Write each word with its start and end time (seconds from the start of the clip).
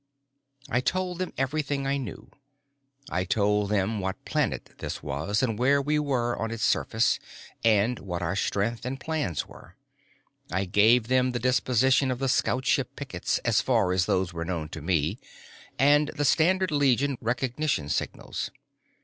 I 0.67 0.81
told 0.81 1.19
them 1.19 1.31
everything 1.37 1.85
I 1.85 1.97
knew. 1.97 2.31
I 3.11 3.23
told 3.23 3.69
them 3.69 3.99
what 3.99 4.25
planet 4.25 4.71
this 4.79 5.03
was, 5.03 5.43
and 5.43 5.59
where 5.59 5.79
we 5.79 5.99
were 5.99 6.35
on 6.41 6.49
its 6.49 6.65
surface, 6.65 7.19
and 7.63 7.99
what 7.99 8.23
our 8.23 8.35
strength 8.35 8.83
and 8.83 8.99
plans 8.99 9.45
were. 9.45 9.75
I 10.51 10.65
gave 10.65 11.07
them 11.07 11.33
the 11.33 11.39
disposition 11.39 12.09
of 12.09 12.17
the 12.17 12.29
scoutship 12.29 12.95
pickets, 12.95 13.37
as 13.45 13.61
far 13.61 13.93
as 13.93 14.07
those 14.07 14.33
were 14.33 14.43
known 14.43 14.69
to 14.69 14.81
me, 14.81 15.19
and 15.77 16.07
the 16.15 16.25
standard 16.25 16.71
Legion 16.71 17.15
recognition 17.21 17.87
signals. 17.87 18.49